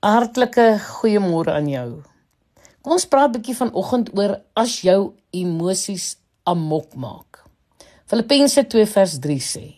[0.00, 1.88] Hartlike goeiemôre aan jou.
[2.80, 7.44] Kom ons praat 'n bietjie vanoggend oor as jou emosies amok maak.
[8.06, 9.74] Filippense 2 vers 3 sê: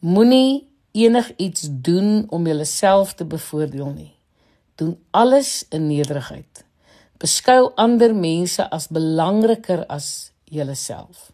[0.00, 4.14] Moenie enigiets doen om jouself te bevoordeel nie.
[4.76, 6.64] Doen alles in nederigheid.
[7.18, 11.32] Beskou ander mense as belangriker as jouself.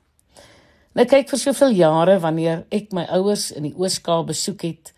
[0.93, 4.96] Nou kyk vir soveel jare wanneer ek my ouers in die Ooskaap besoek het,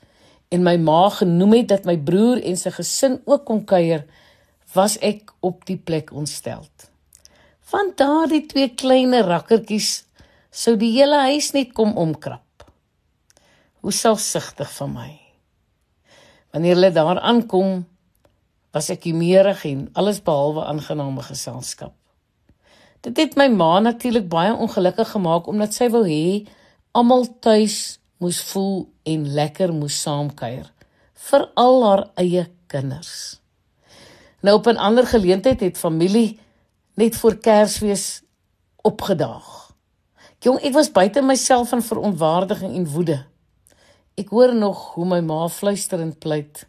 [0.48, 4.06] en my ma genoem het dat my broer en sy gesin ook kon kuier,
[4.74, 6.88] was ek op die plek ontsteld.
[7.68, 10.04] Van daardie twee klein rakkertjies
[10.50, 12.64] sou die hele huis net kom omkrap.
[13.84, 15.12] Hoe selfsugtig van my.
[16.52, 17.84] Wanneer hulle daar aankom,
[18.72, 21.94] was ek humerig en alles behalwe aangename geselskap.
[23.04, 26.48] Dit het my ma natuurlik baie ongelukkig gemaak omdat sy wou hê
[26.96, 30.66] almal tuis moes voel en lekker moes saamkuier
[31.28, 33.40] vir al haar eie kinders.
[34.40, 36.38] Nou op 'n ander geleentheid het familie
[36.94, 38.22] net voor Kersfees
[38.82, 39.74] opgedaag.
[40.38, 43.24] Jong, ek was buite myself van verontwaardiging en woede.
[44.14, 46.66] Ek hoor nog hoe my ma fluisterend pleit: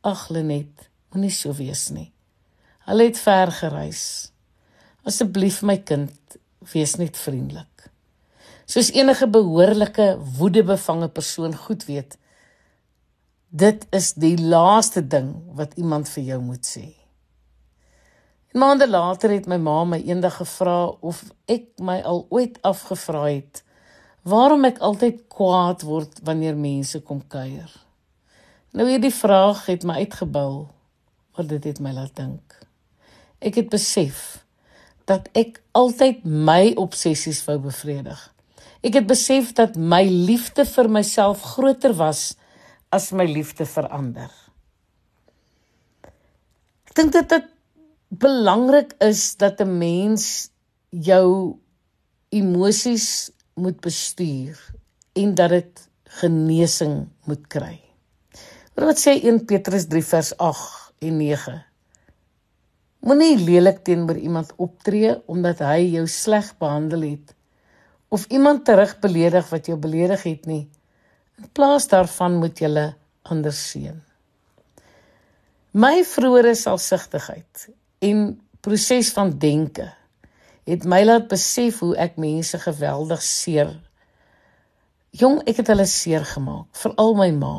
[0.00, 2.12] "Ag Lenet, moenie so wees nie.
[2.78, 4.32] Hulle het ver gereis.
[5.02, 6.36] Asseblief my kind,
[6.72, 7.91] wees net vriendelik."
[8.72, 12.16] Soos enige behoorlike woedebevange persoon goed weet.
[13.48, 16.86] Dit is die laaste ding wat iemand vir jou moet sê.
[18.52, 21.20] En maande later het my ma my eendag gevra of
[21.52, 23.62] ek my al ooit afgevra het
[24.28, 27.68] waarom ek altyd kwaad word wanneer mense kom kuier.
[28.72, 30.68] Nou hierdie vraag het my uitgebou,
[31.36, 32.60] maar dit het my laat dink.
[33.40, 34.44] Ek het besef
[35.04, 38.32] dat ek altyd my obsessies wou bevredig.
[38.82, 42.32] Ek het besef dat my liefde vir myself groter was
[42.90, 44.30] as my liefde vir ander.
[46.90, 47.46] Ek dink dit dit
[48.22, 50.50] belangrik is dat 'n mens
[50.90, 51.56] jou
[52.28, 54.58] emosies moet bestuur
[55.14, 55.88] en dat dit
[56.20, 57.80] genesing moet kry.
[58.74, 61.64] Wat sê 1 Petrus 3 vers 8 en 9?
[63.00, 67.34] Moenie lelik teenoor iemand optree omdat hy jou sleg behandel het
[68.12, 70.66] of iemand terug beledig wat jou beledig het nie.
[71.40, 72.92] In plaas daarvan moet jy
[73.22, 73.96] anders seën.
[75.72, 77.68] My vroeëre selfsugtigheid
[78.04, 78.26] en
[78.60, 79.86] proses van denke
[80.68, 83.72] het my laat besef hoe ek mense geweldig seer.
[85.16, 87.56] Jong, ek het hulle seer gemaak, veral my ma.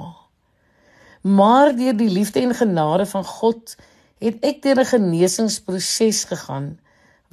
[1.25, 3.73] Maar deur die liefde en genade van God
[4.21, 6.77] het ek deur 'n genesingsproses gegaan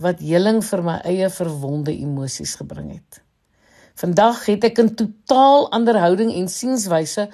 [0.00, 3.20] wat heling vir my eie verwonde emosies gebring het.
[4.00, 7.28] Vandag het ek 'n totaal ander houding en sienswyse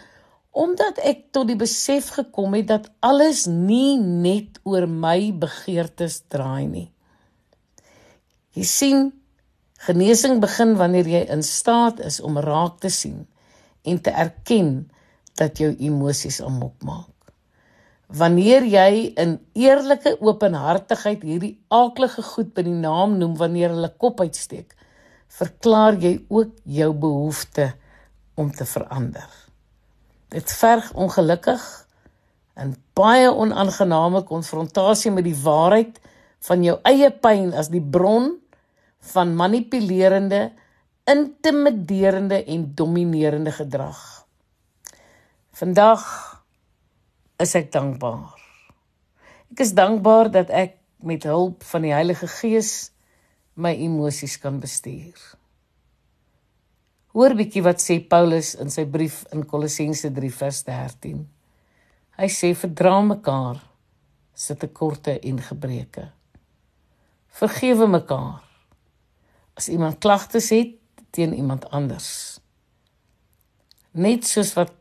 [0.57, 6.67] omdat ek tot die besef gekom het dat alles nie net oor my begeertes draai
[6.67, 6.89] nie.
[8.57, 9.13] Jy sien,
[9.85, 13.27] genesing begin wanneer jy in staat is om raak te sien
[13.85, 14.89] en te erken
[15.37, 17.16] dat jou emosies amok maak.
[18.07, 24.21] Wanneer jy in eerlike openhartigheid hierdie aaklige goed by die naam noem wanneer hulle kop
[24.23, 24.77] uitsteek,
[25.27, 27.73] verklaar jy ook jou behoefte
[28.39, 29.27] om te verander.
[30.31, 31.63] Dit verg ongelukkig
[32.57, 36.01] 'n baie onaangename konfrontasie met die waarheid
[36.41, 38.39] van jou eie pyn as die bron
[39.13, 40.53] van manipulerende,
[41.05, 44.25] intimiderende en dominerende gedrag.
[45.53, 46.36] Vandag
[47.43, 48.35] is ek dankbaar.
[49.53, 52.91] Ek is dankbaar dat ek met hulp van die Heilige Gees
[53.57, 55.17] my emosies kan bestuur.
[57.17, 61.23] Hoor bietjie wat sê Paulus in sy brief in Kolossense 3 vers 13.
[62.17, 63.63] Hy sê verdra mekaar
[64.37, 66.11] se tekorte en gebreke.
[67.37, 68.43] Vergewe mekaar.
[69.57, 70.77] As iemand klagtes het
[71.17, 72.09] teen iemand anders.
[73.97, 74.75] Net soos wat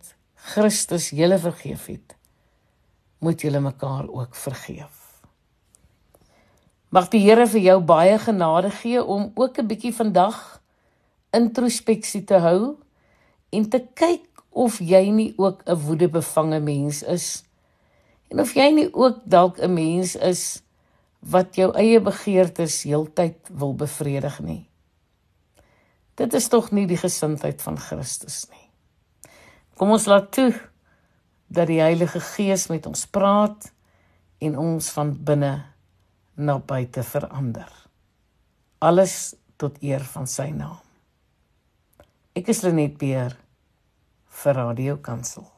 [0.52, 2.16] Christus julle vergeef het,
[3.20, 5.22] moet julle mekaar ook vergeef.
[6.90, 10.62] Mag die Here vir jou baie genade gee om ook 'n bietjie vandag
[11.34, 12.78] introspeksie te hou
[13.50, 17.44] en te kyk of jy nie ook 'n woedebevange mens is
[18.32, 20.62] en of jy nie ook dalk 'n mens is
[21.20, 24.70] wat jou eie begeertes heeltyd wil bevredig nie.
[26.16, 28.70] Dit is tog nie die gesindheid van Christus nie.
[29.76, 30.54] Kom ons laat toe
[31.48, 33.72] dat die Heilige Gees met ons praat
[34.44, 35.54] en ons van binne
[36.36, 37.72] na buite verander.
[38.84, 40.82] Alles tot eer van sy naam.
[42.36, 43.38] Ek is Lenet Beer
[44.44, 45.55] vir Radio Kansel.